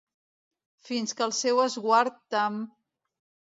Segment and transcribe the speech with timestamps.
[0.87, 2.67] Fins que el seu esguard tamb